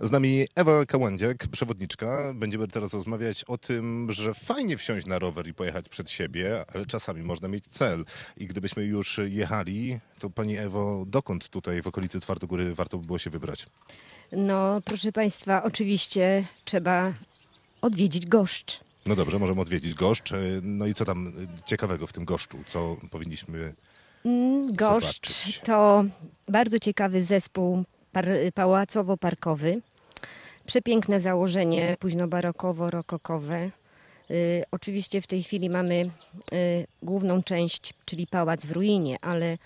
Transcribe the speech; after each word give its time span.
Z 0.00 0.10
nami 0.10 0.46
Ewa 0.54 0.86
Kałędziak, 0.86 1.48
przewodniczka. 1.48 2.32
Będziemy 2.34 2.68
teraz 2.68 2.94
rozmawiać 2.94 3.44
o 3.44 3.58
tym, 3.58 4.12
że 4.12 4.34
fajnie 4.34 4.76
wsiąść 4.76 5.06
na 5.06 5.18
rower 5.18 5.46
i 5.48 5.54
pojechać 5.54 5.88
przed 5.88 6.10
siebie, 6.10 6.64
ale 6.74 6.86
czasami 6.86 7.22
można 7.22 7.48
mieć 7.48 7.66
cel. 7.66 8.04
I 8.36 8.46
gdybyśmy 8.46 8.84
już 8.84 9.20
jechali, 9.28 9.98
to 10.18 10.30
Pani 10.30 10.56
Ewo, 10.56 11.04
dokąd 11.06 11.48
tutaj 11.48 11.82
w 11.82 11.86
okolicy 11.86 12.20
Twardogóry 12.20 12.74
warto 12.74 12.98
by 12.98 13.06
było 13.06 13.18
się 13.18 13.30
wybrać? 13.30 13.66
No, 14.32 14.80
proszę 14.84 15.12
Państwa, 15.12 15.62
oczywiście 15.62 16.46
trzeba 16.64 17.12
odwiedzić 17.82 18.26
Goszcz. 18.26 18.80
No 19.06 19.16
dobrze, 19.16 19.38
możemy 19.38 19.60
odwiedzić 19.60 19.94
Goszcz. 19.94 20.32
No 20.62 20.86
i 20.86 20.94
co 20.94 21.04
tam 21.04 21.32
ciekawego 21.66 22.06
w 22.06 22.12
tym 22.12 22.24
Goszczu? 22.24 22.58
Co 22.68 22.96
powinniśmy... 23.10 23.74
Mm, 24.24 24.72
Goszcz 24.72 25.28
Zobaczyć. 25.28 25.60
to 25.64 26.04
bardzo 26.48 26.78
ciekawy 26.78 27.22
zespół 27.24 27.84
par- 28.12 28.52
pałacowo-parkowy. 28.54 29.80
Przepiękne 30.72 31.20
założenie 31.20 31.96
późnobarokowo-rokokowe. 32.00 33.70
Y, 34.30 34.62
oczywiście 34.70 35.20
w 35.22 35.26
tej 35.26 35.42
chwili 35.42 35.70
mamy 35.70 35.94
y, 36.52 36.86
główną 37.02 37.42
część, 37.42 37.94
czyli 38.04 38.26
pałac 38.26 38.64
w 38.66 38.72
ruinie, 38.72 39.16
ale 39.22 39.58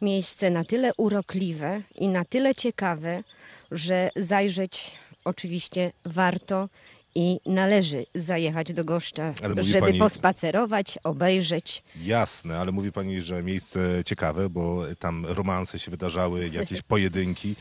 miejsce 0.00 0.50
na 0.50 0.64
tyle 0.64 0.90
urokliwe 0.96 1.80
i 1.94 2.08
na 2.08 2.24
tyle 2.24 2.54
ciekawe, 2.54 3.22
że 3.70 4.10
zajrzeć 4.16 4.90
oczywiście 5.24 5.92
warto 6.04 6.68
i 7.14 7.40
należy 7.46 8.06
zajechać 8.14 8.72
do 8.72 8.84
Goszcza, 8.84 9.34
żeby 9.60 9.80
pani- 9.80 9.98
pospacerować, 9.98 10.98
obejrzeć. 11.04 11.82
Jasne, 12.04 12.58
ale 12.58 12.72
mówi 12.72 12.92
Pani, 12.92 13.22
że 13.22 13.42
miejsce 13.42 13.80
ciekawe, 14.04 14.50
bo 14.50 14.84
tam 14.98 15.26
romanse 15.26 15.78
się 15.78 15.90
wydarzały, 15.90 16.48
jakieś 16.48 16.82
pojedynki. 16.92 17.54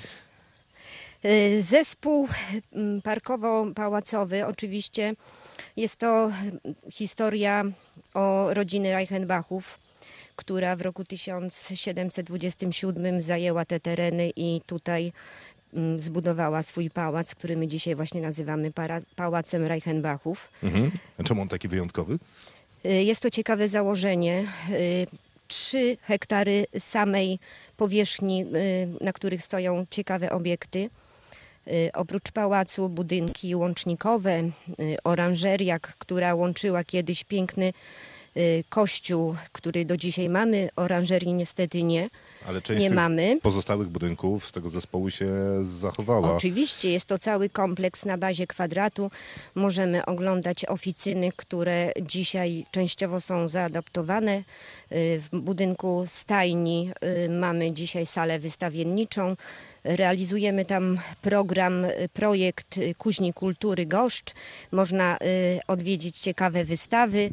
Y, 1.26 1.64
Zespół 1.64 2.28
mm, 2.74 3.02
parkowo-pałacowy 3.02 4.46
oczywiście 4.48 5.14
jest 5.78 5.98
to 5.98 6.26
mm, 6.26 6.32
historia 6.92 7.64
o 8.14 8.54
rodziny 8.54 8.94
Reichenbachów, 8.94 9.80
która 10.36 10.76
w 10.76 10.82
roku 10.82 11.04
1727 11.06 13.22
zajęła 13.22 13.66
te 13.66 13.80
tereny 13.80 14.32
i 14.36 14.62
tutaj 14.66 15.12
mm, 15.74 16.00
zbudowała 16.00 16.64
swój 16.64 16.90
pałac, 16.90 17.36
który 17.36 17.58
my 17.58 17.68
dzisiaj 17.68 17.96
właśnie 17.96 18.22
nazywamy 18.22 18.72
Pałacem 19.16 19.64
Reichenbachów. 19.64 20.50
Mhm. 20.64 20.92
A 21.20 21.24
Czemu 21.24 21.42
on 21.42 21.48
taki 21.48 21.68
wyjątkowy? 21.68 22.18
Y, 22.86 22.90
Jest 23.04 23.22
to 23.22 23.30
ciekawe 23.30 23.68
założenie. 23.68 24.48
Y, 24.72 25.08
Trzy 25.48 25.98
hektary 26.02 26.66
samej 26.80 27.40
powierzchni, 27.78 28.46
y, 28.56 28.88
na 29.02 29.14
których 29.14 29.44
stoją 29.44 29.86
ciekawe 29.90 30.32
obiekty. 30.32 30.90
Y, 31.72 31.92
Oprócz 31.94 32.32
pałacu 32.32 32.90
budynki 32.90 33.56
łącznikowe, 33.56 34.40
y, 34.40 34.52
oranżeria, 35.04 35.80
która 35.80 36.36
łączyła 36.36 36.84
kiedyś 36.84 37.24
piękny 37.24 37.74
y, 38.38 38.64
kościół, 38.70 39.36
który 39.52 39.86
do 39.86 39.98
dzisiaj 39.98 40.30
mamy, 40.30 40.70
oranżerii 40.76 41.34
niestety 41.34 41.84
nie. 41.84 42.10
Ale 42.48 42.62
część 42.62 42.82
Nie 42.82 42.90
mamy. 42.90 43.40
pozostałych 43.42 43.88
budynków 43.88 44.46
z 44.46 44.52
tego 44.52 44.70
zespołu 44.70 45.10
się 45.10 45.28
zachowała. 45.62 46.36
Oczywiście 46.36 46.92
jest 46.92 47.06
to 47.06 47.18
cały 47.18 47.50
kompleks 47.50 48.06
na 48.06 48.18
bazie 48.18 48.48
kwadratu. 48.48 49.12
Możemy 49.56 50.06
oglądać 50.06 50.66
oficyny, 50.66 51.32
które 51.36 51.92
dzisiaj 52.02 52.66
częściowo 52.72 53.22
są 53.22 53.50
zaadaptowane. 53.50 54.44
W 54.92 55.28
budynku 55.34 56.06
stajni 56.08 56.92
mamy 57.30 57.72
dzisiaj 57.72 58.06
salę 58.06 58.40
wystawienniczą. 58.40 59.36
Realizujemy 59.88 60.66
tam 60.66 60.98
program, 61.22 61.86
y, 61.86 62.10
projekt 62.14 62.78
y, 62.78 62.94
Kuźni 62.98 63.34
Kultury 63.34 63.86
Goszcz. 63.86 64.34
Można 64.72 65.18
y, 65.18 65.60
odwiedzić 65.68 66.18
ciekawe 66.18 66.64
wystawy, 66.64 67.30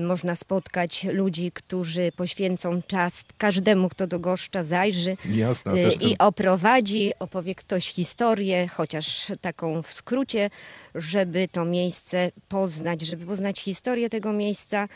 można 0.00 0.36
spotkać 0.36 1.04
ludzi, 1.04 1.52
którzy 1.52 2.12
poświęcą 2.16 2.82
czas 2.82 3.24
każdemu, 3.38 3.88
kto 3.88 4.06
do 4.06 4.18
Goszcza 4.18 4.64
zajrzy. 4.64 5.16
Jasne, 5.30 5.72
I 6.00 6.18
oprowadzi, 6.18 7.12
opowie 7.18 7.54
ktoś 7.54 7.92
historię, 7.92 8.68
chociaż 8.68 9.32
taką 9.40 9.82
w 9.82 9.92
skrócie, 9.92 10.50
żeby 10.94 11.48
to 11.52 11.64
miejsce 11.64 12.30
poznać, 12.48 13.02
żeby 13.02 13.26
poznać 13.26 13.60
historię 13.60 14.10
tego 14.10 14.32
miejsca. 14.32 14.88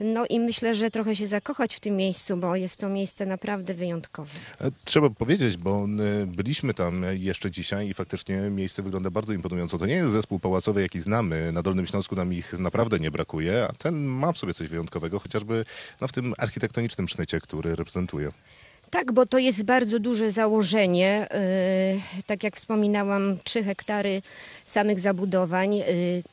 No 0.00 0.26
i 0.30 0.40
myślę, 0.40 0.74
że 0.74 0.90
trochę 0.90 1.16
się 1.16 1.26
zakochać 1.26 1.74
w 1.74 1.80
tym 1.80 1.96
miejscu, 1.96 2.36
bo 2.36 2.56
jest 2.56 2.76
to 2.76 2.88
miejsce 2.88 3.26
naprawdę 3.26 3.74
wyjątkowe. 3.74 4.30
e, 4.60 4.70
trzeba 4.84 5.10
powiedzieć, 5.10 5.56
bo 5.56 5.84
e, 6.22 6.26
byliśmy 6.26 6.74
tam 6.74 7.04
jeszcze 7.12 7.50
dzisiaj 7.50 7.88
i 7.88 7.94
faktycznie 7.94 8.36
miejsce 8.36 8.82
wygląda 8.82 9.10
bardzo 9.10 9.32
imponująco. 9.32 9.78
To 9.78 9.86
nie 9.86 9.94
jest 9.94 10.12
zespół 10.12 10.38
pałacowy, 10.38 10.82
jaki 10.82 11.00
znamy. 11.00 11.52
Na 11.52 11.62
Dolnym 11.62 11.86
Śląsku 11.86 12.14
nam 12.16 12.32
ich 12.32 12.52
naprawdę 12.52 12.98
nie 12.98 13.10
brakuje, 13.10 13.66
a 13.70 13.72
ten 13.72 14.04
ma 14.04 14.32
w 14.32 14.38
sobie 14.38 14.54
coś 14.54 14.68
wyjątkowego, 14.68 15.18
chociażby 15.18 15.64
no, 16.00 16.08
w 16.08 16.12
tym 16.12 16.34
architektonicznym 16.38 17.08
sznycie, 17.08 17.40
który 17.40 17.76
reprezentuje. 17.76 18.32
Tak, 18.90 19.12
bo 19.12 19.26
to 19.26 19.38
jest 19.38 19.62
bardzo 19.62 19.98
duże 19.98 20.32
założenie. 20.32 21.28
Yy, 21.94 22.22
tak 22.26 22.42
jak 22.42 22.56
wspominałam, 22.56 23.38
3 23.44 23.64
hektary 23.64 24.22
samych 24.64 25.00
zabudowań, 25.00 25.74
yy, 25.74 25.84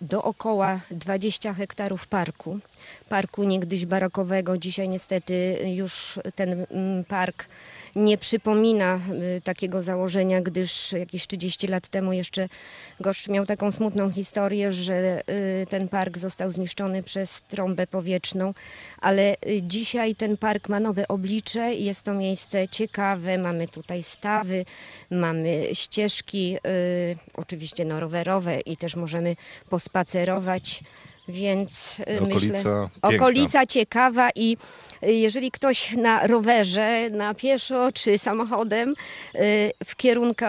dookoła 0.01 0.79
20 0.91 1.53
hektarów 1.53 2.07
parku. 2.07 2.59
Parku 3.09 3.43
niegdyś 3.43 3.85
barokowego. 3.85 4.57
Dzisiaj 4.57 4.89
niestety 4.89 5.57
już 5.75 6.19
ten 6.35 6.65
mm, 6.71 7.03
park 7.03 7.45
nie 7.95 8.17
przypomina 8.17 8.99
y, 9.37 9.41
takiego 9.41 9.83
założenia, 9.83 10.41
gdyż 10.41 10.91
jakieś 10.91 11.27
30 11.27 11.67
lat 11.67 11.87
temu 11.87 12.13
jeszcze 12.13 12.49
Goszcz 12.99 13.27
miał 13.27 13.45
taką 13.45 13.71
smutną 13.71 14.11
historię, 14.11 14.71
że 14.71 15.21
y, 15.29 15.65
ten 15.69 15.89
park 15.89 16.17
został 16.17 16.51
zniszczony 16.51 17.03
przez 17.03 17.41
trąbę 17.41 17.87
powietrzną, 17.87 18.53
ale 19.01 19.33
y, 19.47 19.61
dzisiaj 19.61 20.15
ten 20.15 20.37
park 20.37 20.69
ma 20.69 20.79
nowe 20.79 21.07
oblicze 21.07 21.73
jest 21.73 22.01
to 22.01 22.13
miejsce 22.13 22.67
ciekawe. 22.67 23.37
Mamy 23.37 23.67
tutaj 23.67 24.03
stawy, 24.03 24.65
mamy 25.11 25.67
ścieżki, 25.73 26.57
oczywiście 27.33 27.85
no, 27.85 27.99
rowerowe 27.99 28.59
i 28.59 28.77
też 28.77 28.95
możemy 28.95 29.35
pospacerować. 29.69 30.83
Więc 31.27 31.99
y, 31.99 32.19
Okolica 32.21 32.53
myślę, 32.53 32.89
okolica 33.01 33.65
ciekawa 33.65 34.29
i 34.35 34.57
y, 35.03 35.13
jeżeli 35.13 35.51
ktoś 35.51 35.91
na 35.91 36.27
rowerze, 36.27 37.09
na 37.09 37.33
pieszo 37.33 37.91
czy 37.91 38.17
samochodem 38.17 38.89
y, 38.89 39.71
w 39.85 39.95
kierunku 39.95 40.45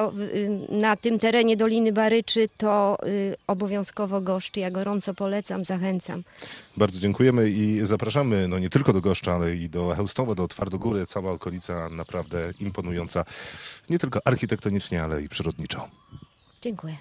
na 0.68 0.96
tym 0.96 1.18
terenie 1.18 1.56
Doliny 1.56 1.92
Baryczy, 1.92 2.46
to 2.58 2.98
obowiązkowo 3.46 4.20
Goszcz. 4.20 4.56
Ja 4.56 4.70
gorąco 4.70 5.14
polecam, 5.14 5.64
zachęcam. 5.64 6.22
Bardzo 6.76 7.00
dziękujemy 7.00 7.50
i 7.50 7.80
zapraszamy 7.82 8.48
no 8.48 8.58
nie 8.58 8.70
tylko 8.70 8.92
do 8.92 9.00
Goszcza, 9.00 9.32
ale 9.34 9.56
i 9.56 9.68
do 9.68 9.94
Chełstowa, 9.96 10.34
do 10.34 10.48
Twardogóry. 10.48 11.06
Cała 11.06 11.32
okolica 11.32 11.88
naprawdę 11.88 12.52
imponująca, 12.60 13.24
nie 13.90 13.98
tylko 13.98 14.20
architektonicznie, 14.24 15.02
ale 15.02 15.22
i 15.22 15.28
przyrodniczo. 15.28 15.88
Dziękuję. 16.62 16.96